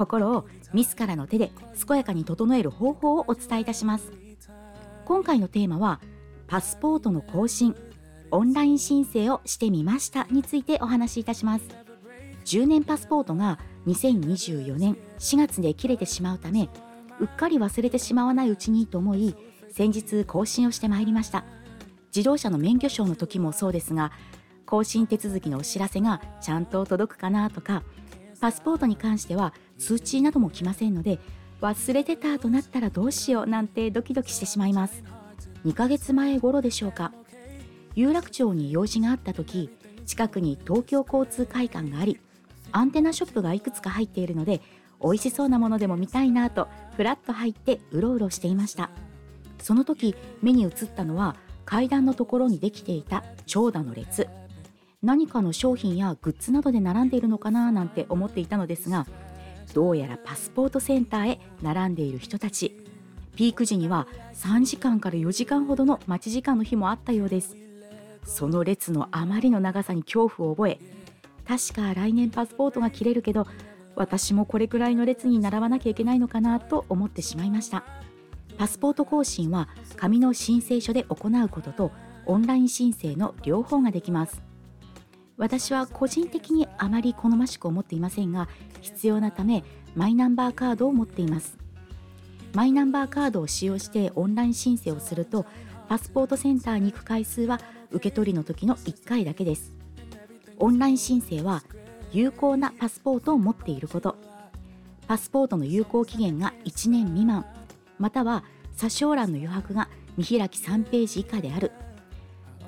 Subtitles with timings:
[0.00, 1.52] 心を自らの手で
[1.86, 4.10] 健やかに整える方法をお伝えいたします。
[5.04, 6.00] 今回のテーマは
[6.46, 7.76] パスポートの更新
[8.30, 11.68] オンライン申請をしてみましたについてお話しいたします。
[12.46, 16.70] 10年パスポートが2024年4月で切れてしまうため
[17.20, 19.36] うっかり忘れてしまわないうちにと思い
[19.70, 21.44] 先日更新をしてまいりました。
[22.06, 24.12] 自動車の免許証の時もそうですが
[24.64, 27.82] 更新手続きのお知らせがちゃんと届くかなとか
[28.40, 31.18] パスポートに関しては通知なども来ませんので
[31.60, 35.02] 忘れてたとなったらどうしようなんてドキドキしてしまいます。
[35.66, 37.12] 2ヶ月前頃でしょうか。
[37.94, 39.68] 有楽町に用事があった時
[40.06, 42.18] 近くに東京交通会館があり
[42.72, 44.62] アンテナショップがいくつか入っているので
[45.02, 48.90] 美味しそうなものでも見たいなとふらっと入ってうろうろしていました。
[49.58, 54.28] その時目に映ったのは階段のところにできていた長蛇の列。
[55.02, 59.06] 何かの商品やグッズなどで並んでいるのかななんて思っていたのですが
[59.72, 62.76] どうやらパスポートセンターへ並んでいる人たち。
[63.36, 67.56] ピーク時には3時間から4時間ほどの待ち時間の日もあったようです。
[68.24, 70.78] その列のあまりの長さに恐怖を覚え
[71.46, 73.46] 確か来年パスポートが切れるけど
[73.96, 77.84] 私もこれくらいの列に並ばなきゃいけないのかなと思ってしまいました。
[78.58, 81.92] パスポート更新は紙の申請書で行うことと
[82.26, 84.49] オンライン申請の両方ができます。
[85.40, 88.46] 私は個人的にあまり好ましく思っていませんが
[88.82, 89.64] 必要なため
[89.96, 91.56] マイナンバーカードを持っています。
[92.52, 95.46] マイナンバーカードを使用してオンライン申請をすると
[95.88, 97.58] パスポートセンターに行く回数は
[97.90, 99.72] 受け取りの時の1回だけです。
[100.58, 101.62] オンライン申請は
[102.12, 104.16] 有効なパスポートを持っていること。
[105.08, 107.46] パスポートの有効期限が1年未満
[107.98, 108.44] または
[108.76, 109.88] 査証欄の余白が
[110.18, 111.72] 見開き3ページ以下である。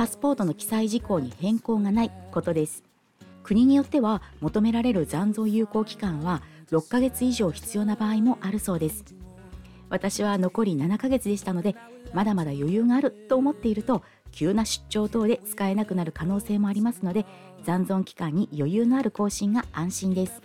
[0.00, 2.82] パスポートの記載事項に変更がないことです。
[3.42, 6.40] 国によっては求められる残存有効期間は
[6.70, 9.04] 6ヶ月以上必要な場合もあるそうです。
[9.90, 11.76] 私は残り7ヶ月でしたので
[12.14, 14.02] まだまだ余裕があると思っていると
[14.32, 17.26] 急な出張等で使えなくなる可能性もありますので
[17.64, 20.40] 残存期間に余裕のある更新が安心です。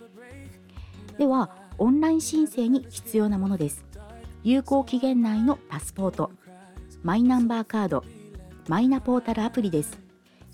[1.16, 3.86] ではオンライン申請に必要なものです。
[4.44, 6.30] 有効期限内のパスポート。
[7.02, 8.04] マイナンバーカード。
[8.68, 9.98] マイナポータルアプリです。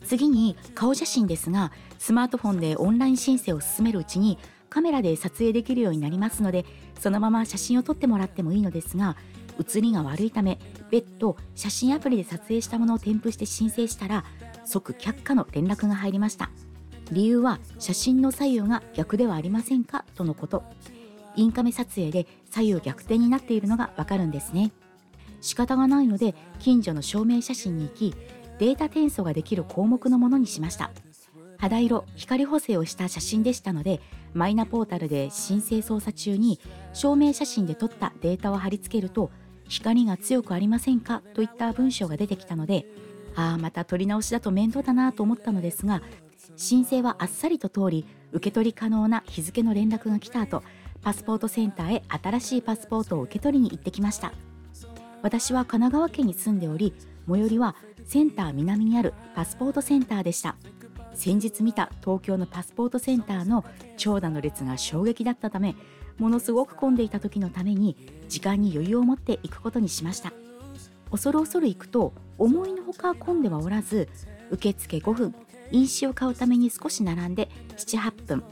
[0.04, 6.66] 次に顔写真ですがスマートフォンでオンライン申請を進めるうちにカメラで撮影できるようになりますので
[6.98, 9.16] そのまま写真を撮ってもらってもいいのですが
[9.58, 10.58] 写りが悪いため
[10.90, 14.24] 別途写真アプリで撮影したものを添付して申請したら
[14.64, 16.50] 即却下の連絡が入りました。
[17.10, 20.04] 理由は写真の左右が逆ではありませんか？
[20.14, 20.64] とのこと。
[21.36, 24.72] インカメ撮影で左右逆転になっているのがわかるんですね。
[25.42, 28.14] 仕方がないので近所の証明写真に行き
[28.58, 30.91] データ転送ができる項目のものにしました。
[31.58, 34.00] 肌色光補正をした写真でしたので
[34.34, 36.58] マイナポータルで申請操作中に
[36.92, 39.30] 証明写真で撮ったデータを貼り付けると
[39.69, 41.22] 光が強くありませんか？
[41.34, 42.86] といった文章が出てきたので
[43.36, 46.03] ああまた取り直しだと面倒だなと思ったのですが
[46.56, 50.64] 申請はあっさりと通り受け取り可能な日付の連絡が来た後
[51.00, 54.32] パスポートセンターへ新しいパスポートを受け取りに行ってきました。
[55.22, 56.94] 私は神奈川県に住んでおり
[57.28, 60.56] 最寄りはセンター南にあるパスポートセンターでした。
[61.15, 63.65] 先日見た東京のパスポートセンターの
[63.99, 65.77] 長蛇の列が衝撃だったため
[66.19, 67.97] ものすごく混んでいた時のために
[68.28, 70.33] 時間に余裕を持って行くことにしました。
[71.10, 74.09] 恐る恐る行くと思いのほか混んではおらず
[74.50, 75.34] 受付5分
[75.71, 78.43] 印紙を買うために少し並んで78分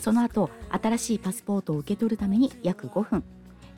[0.00, 3.24] その後新しいパスポートを受け取るために約5分。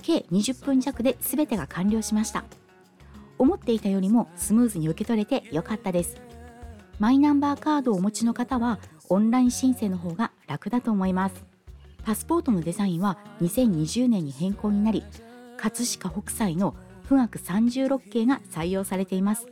[0.07, 2.45] 計20分弱で全てが完了しました。
[3.39, 6.17] 思っていたよりもスムーズに受け取れてよかったです。
[7.01, 11.45] マイナンバーカードをお持ちの方はオンライン申請の方が楽だと思います。
[12.05, 15.03] パスポートのデザインは2020年に変更になり
[15.57, 16.77] 葛飾北斎の
[17.09, 19.47] 富岳36系が採用されています。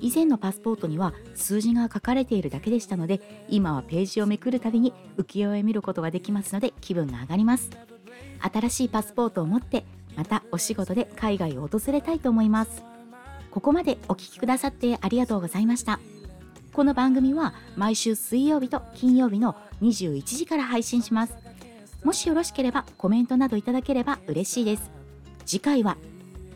[0.00, 7.70] 以前のパスポートには数字が書かれているだけでしたので今はページをめくるたびに浮世絵見ることができますので気分が上がります。
[8.40, 9.84] 新しいパスポートを持って
[10.16, 12.82] またお仕事で海外を訪れたいと思います。
[13.50, 16.00] ここまでお聴きくださってありがとうございました。
[16.72, 21.34] この番組は毎週水曜日と金曜日の21時から配信します。
[22.04, 24.90] もしよろしければコメントなどいただければ嬉しいです。
[25.44, 25.96] 次回は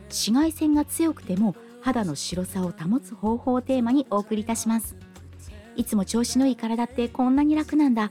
[0.09, 4.97] 紫外線が強くても肌の白さを保つ方法をテーマにお送りいたします
[5.77, 8.11] いつも調子のいい体ってこんなに楽なんだ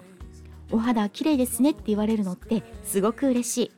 [0.71, 3.71] お肌綺麗ですねって言われるのってすごく嬉しい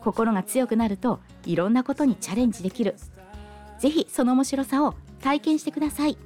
[0.00, 2.96] 心が強くなるといろんなことにチャレンジできる
[3.78, 6.16] ぜひその面白さを体験してください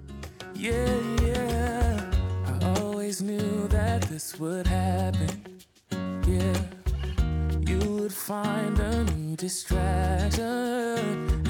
[0.54, 0.86] Yeah,
[1.22, 2.04] yeah.
[2.62, 5.42] I always knew that this would happen.
[6.24, 6.56] Yeah,
[7.66, 11.42] you would find a new distraction.